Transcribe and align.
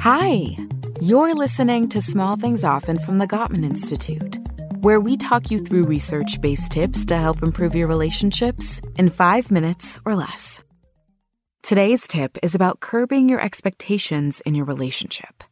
Hi, 0.00 0.56
you're 1.00 1.34
listening 1.34 1.88
to 1.88 2.00
Small 2.00 2.36
Things 2.36 2.62
Often 2.62 2.98
from 3.00 3.18
the 3.18 3.26
Gottman 3.26 3.64
Institute, 3.64 4.38
where 4.82 5.00
we 5.00 5.16
talk 5.16 5.50
you 5.50 5.58
through 5.58 5.84
research 5.84 6.40
based 6.40 6.70
tips 6.70 7.04
to 7.06 7.16
help 7.16 7.42
improve 7.42 7.74
your 7.74 7.88
relationships 7.88 8.80
in 8.96 9.10
five 9.10 9.50
minutes 9.50 9.98
or 10.04 10.14
less. 10.14 10.62
Today's 11.62 12.06
tip 12.06 12.38
is 12.42 12.54
about 12.54 12.80
curbing 12.80 13.28
your 13.28 13.40
expectations 13.40 14.40
in 14.42 14.54
your 14.54 14.66
relationship. 14.66 15.42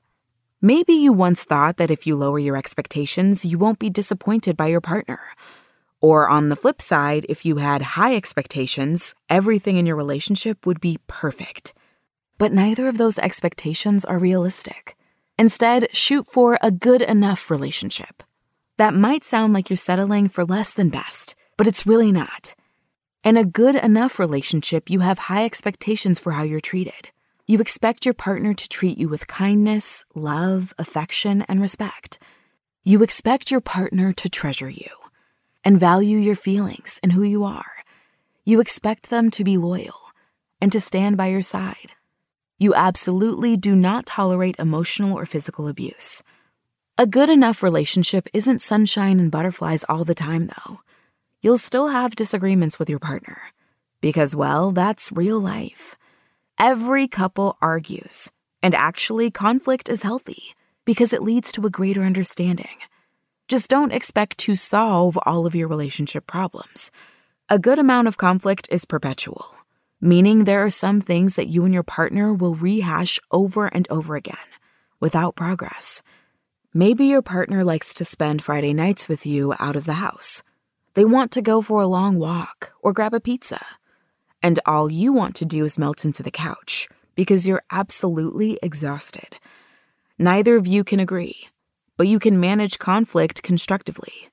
Maybe 0.62 0.92
you 0.92 1.12
once 1.12 1.42
thought 1.42 1.78
that 1.78 1.90
if 1.90 2.06
you 2.06 2.14
lower 2.14 2.38
your 2.38 2.56
expectations, 2.56 3.44
you 3.44 3.58
won't 3.58 3.80
be 3.80 3.90
disappointed 3.90 4.56
by 4.56 4.66
your 4.66 4.80
partner. 4.80 5.20
Or 6.00 6.28
on 6.28 6.48
the 6.48 6.56
flip 6.56 6.80
side, 6.80 7.26
if 7.28 7.44
you 7.44 7.56
had 7.56 7.82
high 7.82 8.14
expectations, 8.14 9.14
everything 9.28 9.78
in 9.78 9.86
your 9.86 9.96
relationship 9.96 10.64
would 10.66 10.80
be 10.80 10.98
perfect. 11.06 11.72
But 12.44 12.52
neither 12.52 12.88
of 12.88 12.98
those 12.98 13.18
expectations 13.18 14.04
are 14.04 14.18
realistic. 14.18 14.98
Instead, 15.38 15.88
shoot 15.96 16.26
for 16.26 16.58
a 16.60 16.70
good 16.70 17.00
enough 17.00 17.50
relationship. 17.50 18.22
That 18.76 18.92
might 18.92 19.24
sound 19.24 19.54
like 19.54 19.70
you're 19.70 19.78
settling 19.78 20.28
for 20.28 20.44
less 20.44 20.74
than 20.74 20.90
best, 20.90 21.34
but 21.56 21.66
it's 21.66 21.86
really 21.86 22.12
not. 22.12 22.54
In 23.24 23.38
a 23.38 23.46
good 23.46 23.76
enough 23.76 24.18
relationship, 24.18 24.90
you 24.90 25.00
have 25.00 25.20
high 25.20 25.46
expectations 25.46 26.20
for 26.20 26.32
how 26.32 26.42
you're 26.42 26.60
treated. 26.60 27.08
You 27.46 27.60
expect 27.60 28.04
your 28.04 28.12
partner 28.12 28.52
to 28.52 28.68
treat 28.68 28.98
you 28.98 29.08
with 29.08 29.26
kindness, 29.26 30.04
love, 30.14 30.74
affection, 30.76 31.46
and 31.48 31.62
respect. 31.62 32.18
You 32.82 33.02
expect 33.02 33.50
your 33.50 33.62
partner 33.62 34.12
to 34.12 34.28
treasure 34.28 34.68
you 34.68 34.90
and 35.64 35.80
value 35.80 36.18
your 36.18 36.36
feelings 36.36 37.00
and 37.02 37.12
who 37.12 37.22
you 37.22 37.42
are. 37.42 37.72
You 38.44 38.60
expect 38.60 39.08
them 39.08 39.30
to 39.30 39.44
be 39.44 39.56
loyal 39.56 39.98
and 40.60 40.70
to 40.72 40.78
stand 40.78 41.16
by 41.16 41.28
your 41.28 41.40
side. 41.40 41.92
You 42.58 42.74
absolutely 42.74 43.56
do 43.56 43.74
not 43.74 44.06
tolerate 44.06 44.56
emotional 44.58 45.18
or 45.18 45.26
physical 45.26 45.66
abuse. 45.66 46.22
A 46.96 47.06
good 47.06 47.28
enough 47.28 47.62
relationship 47.62 48.28
isn't 48.32 48.62
sunshine 48.62 49.18
and 49.18 49.30
butterflies 49.30 49.84
all 49.88 50.04
the 50.04 50.14
time, 50.14 50.46
though. 50.46 50.80
You'll 51.40 51.58
still 51.58 51.88
have 51.88 52.14
disagreements 52.14 52.78
with 52.78 52.88
your 52.88 53.00
partner 53.00 53.38
because, 54.00 54.36
well, 54.36 54.70
that's 54.70 55.10
real 55.10 55.40
life. 55.40 55.96
Every 56.58 57.08
couple 57.08 57.58
argues, 57.60 58.30
and 58.62 58.74
actually, 58.74 59.30
conflict 59.32 59.88
is 59.88 60.02
healthy 60.02 60.54
because 60.84 61.12
it 61.12 61.22
leads 61.22 61.50
to 61.52 61.66
a 61.66 61.70
greater 61.70 62.02
understanding. 62.02 62.76
Just 63.48 63.68
don't 63.68 63.92
expect 63.92 64.38
to 64.38 64.54
solve 64.54 65.18
all 65.26 65.46
of 65.46 65.54
your 65.54 65.66
relationship 65.66 66.26
problems. 66.26 66.92
A 67.48 67.58
good 67.58 67.78
amount 67.78 68.08
of 68.08 68.16
conflict 68.16 68.68
is 68.70 68.84
perpetual, 68.84 69.46
meaning 70.04 70.44
there 70.44 70.64
are 70.64 70.70
some 70.70 71.00
things 71.00 71.34
that 71.34 71.48
you 71.48 71.64
and 71.64 71.74
your 71.74 71.82
partner 71.82 72.32
will 72.32 72.54
rehash 72.54 73.18
over 73.30 73.66
and 73.66 73.88
over 73.90 74.14
again 74.14 74.36
without 75.00 75.34
progress. 75.34 76.02
Maybe 76.72 77.06
your 77.06 77.22
partner 77.22 77.64
likes 77.64 77.94
to 77.94 78.04
spend 78.04 78.44
Friday 78.44 78.72
nights 78.72 79.08
with 79.08 79.26
you 79.26 79.54
out 79.58 79.76
of 79.76 79.84
the 79.84 79.94
house. 79.94 80.42
They 80.94 81.04
want 81.04 81.32
to 81.32 81.42
go 81.42 81.62
for 81.62 81.80
a 81.80 81.86
long 81.86 82.18
walk 82.18 82.72
or 82.82 82.92
grab 82.92 83.14
a 83.14 83.20
pizza. 83.20 83.64
And 84.42 84.60
all 84.66 84.90
you 84.90 85.12
want 85.12 85.34
to 85.36 85.44
do 85.44 85.64
is 85.64 85.78
melt 85.78 86.04
into 86.04 86.22
the 86.22 86.30
couch 86.30 86.88
because 87.14 87.46
you're 87.46 87.64
absolutely 87.70 88.58
exhausted. 88.62 89.38
Neither 90.18 90.56
of 90.56 90.66
you 90.66 90.84
can 90.84 91.00
agree 91.00 91.48
but 91.96 92.08
you 92.08 92.18
can 92.18 92.40
manage 92.40 92.78
conflict 92.78 93.42
constructively. 93.42 94.28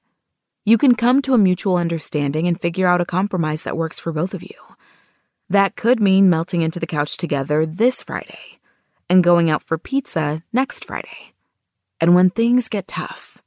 You 0.66 0.78
can 0.78 0.96
come 0.96 1.22
to 1.24 1.34
a 1.34 1.40
mutual 1.40 1.76
understanding 1.76 2.48
and 2.48 2.60
figure 2.60 2.88
out 2.88 3.02
a 3.02 3.06
compromise 3.06 3.64
that 3.64 3.78
works 3.78 4.00
for 4.00 4.12
both 4.12 4.34
of 4.34 4.44
you. 4.44 4.56
That 5.52 5.76
could 5.76 6.00
mean 6.00 6.30
melting 6.30 6.62
into 6.62 6.80
the 6.80 6.88
couch 6.88 7.18
together 7.18 7.66
this 7.66 8.04
Friday 8.04 8.62
and 9.10 9.22
going 9.22 9.50
out 9.50 9.64
for 9.64 9.78
pizza 9.78 10.44
next 10.54 10.86
Friday. 10.86 11.34
And 12.00 12.16
when 12.16 12.30
things 12.30 12.70
get 12.70 12.88
tough, 12.88 13.38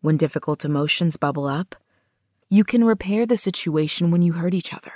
when 0.00 0.16
difficult 0.16 0.64
emotions 0.64 1.16
bubble 1.16 1.46
up, 1.46 1.76
you 2.50 2.64
can 2.64 2.84
repair 2.84 3.26
the 3.26 3.36
situation 3.36 4.10
when 4.10 4.22
you 4.22 4.32
hurt 4.32 4.54
each 4.54 4.74
other. 4.74 4.92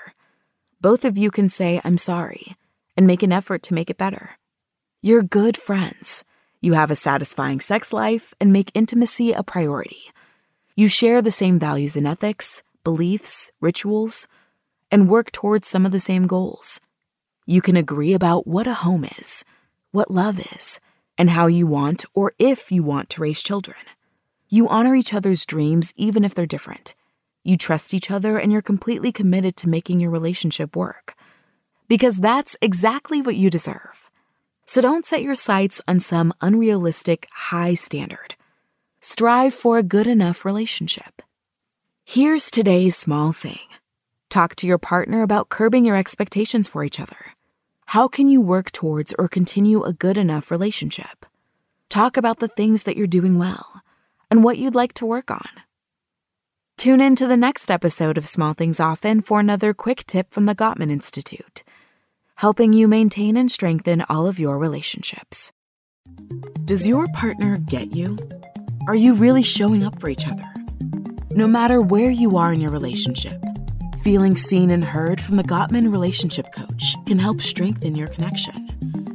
Both 0.80 1.04
of 1.04 1.16
you 1.16 1.30
can 1.30 1.48
say, 1.48 1.80
I'm 1.84 1.98
sorry, 1.98 2.56
and 2.96 3.06
make 3.06 3.22
an 3.22 3.32
effort 3.32 3.62
to 3.62 3.74
make 3.74 3.88
it 3.88 3.96
better. 3.96 4.30
You're 5.02 5.22
good 5.22 5.56
friends 5.56 6.24
you 6.60 6.72
have 6.72 6.90
a 6.90 6.96
satisfying 6.96 7.60
sex 7.60 7.92
life 7.92 8.34
and 8.40 8.52
make 8.52 8.72
intimacy 8.74 9.30
a 9.30 9.44
priority. 9.44 10.10
You 10.74 10.88
share 10.88 11.22
the 11.22 11.30
same 11.30 11.60
values 11.60 11.94
and 11.94 12.08
ethics, 12.08 12.64
beliefs, 12.82 13.52
rituals, 13.60 14.26
and 14.90 15.08
work 15.08 15.32
towards 15.32 15.68
some 15.68 15.86
of 15.86 15.92
the 15.92 16.00
same 16.00 16.26
goals. 16.26 16.80
You 17.46 17.62
can 17.62 17.76
agree 17.76 18.12
about 18.12 18.46
what 18.46 18.66
a 18.66 18.74
home 18.74 19.04
is, 19.04 19.44
what 19.92 20.10
love 20.10 20.40
is, 20.54 20.80
and 21.18 21.30
how 21.30 21.46
you 21.46 21.66
want 21.66 22.04
or 22.14 22.32
if 22.38 22.70
you 22.70 22.82
want 22.82 23.10
to 23.10 23.20
raise 23.20 23.42
children. 23.42 23.78
You 24.48 24.68
honor 24.68 24.94
each 24.94 25.14
other's 25.14 25.46
dreams 25.46 25.92
even 25.96 26.24
if 26.24 26.34
they're 26.34 26.46
different. 26.46 26.94
You 27.42 27.56
trust 27.56 27.94
each 27.94 28.10
other 28.10 28.38
and 28.38 28.52
you're 28.52 28.62
completely 28.62 29.12
committed 29.12 29.56
to 29.58 29.68
making 29.68 30.00
your 30.00 30.10
relationship 30.10 30.74
work. 30.76 31.14
Because 31.88 32.16
that's 32.16 32.56
exactly 32.60 33.22
what 33.22 33.36
you 33.36 33.50
deserve. 33.50 34.10
So 34.66 34.80
don't 34.80 35.06
set 35.06 35.22
your 35.22 35.36
sights 35.36 35.80
on 35.86 36.00
some 36.00 36.32
unrealistic 36.40 37.28
high 37.32 37.74
standard. 37.74 38.34
Strive 39.00 39.54
for 39.54 39.78
a 39.78 39.84
good 39.84 40.08
enough 40.08 40.44
relationship. 40.44 41.22
Here's 42.04 42.50
today's 42.50 42.96
small 42.96 43.32
thing 43.32 43.60
talk 44.28 44.56
to 44.56 44.66
your 44.66 44.78
partner 44.78 45.22
about 45.22 45.48
curbing 45.48 45.84
your 45.84 45.96
expectations 45.96 46.68
for 46.68 46.84
each 46.84 47.00
other. 47.00 47.16
How 47.86 48.08
can 48.08 48.28
you 48.28 48.40
work 48.40 48.70
towards 48.72 49.14
or 49.18 49.28
continue 49.28 49.82
a 49.82 49.92
good 49.92 50.18
enough 50.18 50.50
relationship? 50.50 51.26
Talk 51.88 52.16
about 52.16 52.40
the 52.40 52.48
things 52.48 52.82
that 52.82 52.96
you're 52.96 53.06
doing 53.06 53.38
well 53.38 53.82
and 54.30 54.42
what 54.42 54.58
you'd 54.58 54.74
like 54.74 54.92
to 54.94 55.06
work 55.06 55.30
on. 55.30 55.48
Tune 56.76 57.00
in 57.00 57.16
to 57.16 57.26
the 57.26 57.36
next 57.36 57.70
episode 57.70 58.18
of 58.18 58.26
Small 58.26 58.52
Things 58.52 58.80
Often 58.80 59.22
for 59.22 59.40
another 59.40 59.72
quick 59.72 60.04
tip 60.06 60.32
from 60.32 60.46
the 60.46 60.54
Gottman 60.54 60.90
Institute 60.90 61.62
helping 62.36 62.74
you 62.74 62.86
maintain 62.86 63.36
and 63.36 63.50
strengthen 63.50 64.02
all 64.10 64.26
of 64.26 64.38
your 64.38 64.58
relationships. 64.58 65.52
Does 66.64 66.86
your 66.86 67.06
partner 67.14 67.56
get 67.56 67.94
you? 67.94 68.18
Are 68.86 68.94
you 68.94 69.14
really 69.14 69.42
showing 69.42 69.82
up 69.82 69.98
for 69.98 70.10
each 70.10 70.28
other? 70.28 70.44
No 71.32 71.48
matter 71.48 71.80
where 71.80 72.10
you 72.10 72.36
are 72.36 72.52
in 72.52 72.60
your 72.60 72.70
relationship, 72.70 73.42
feeling 74.06 74.36
seen 74.36 74.70
and 74.70 74.84
heard 74.84 75.20
from 75.20 75.36
the 75.36 75.42
Gottman 75.42 75.90
Relationship 75.90 76.52
Coach 76.52 76.94
can 77.06 77.18
help 77.18 77.42
strengthen 77.42 77.96
your 77.96 78.06
connection. 78.06 78.68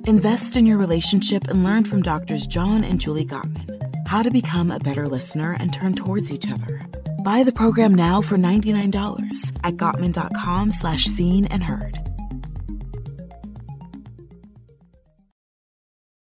Invest 0.05 0.57
in 0.57 0.67
your 0.67 0.77
relationship 0.77 1.47
and 1.47 1.63
learn 1.63 1.85
from 1.85 2.01
doctors 2.01 2.45
John 2.45 2.83
and 2.83 2.99
Julie 2.99 3.25
Gottman 3.25 3.69
how 4.05 4.21
to 4.21 4.29
become 4.29 4.69
a 4.69 4.79
better 4.79 5.07
listener 5.07 5.55
and 5.61 5.73
turn 5.73 5.93
towards 5.93 6.33
each 6.33 6.51
other. 6.51 6.85
Buy 7.23 7.43
the 7.43 7.53
program 7.53 7.93
now 7.93 8.19
for 8.19 8.35
$99 8.35 9.57
at 9.63 9.75
gottman.com 9.77 10.73
slash 10.73 11.05
seen 11.05 11.45
and 11.45 11.63
heard. 11.63 12.10